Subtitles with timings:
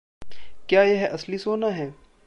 [0.69, 1.89] क्या यह असली सोना है?